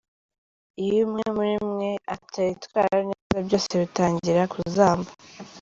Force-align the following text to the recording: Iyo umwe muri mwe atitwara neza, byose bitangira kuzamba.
Iyo 0.83 0.97
umwe 1.05 1.23
muri 1.35 1.55
mwe 1.69 1.91
atitwara 2.13 2.97
neza, 3.09 3.37
byose 3.47 3.71
bitangira 3.81 4.41
kuzamba. 4.53 5.09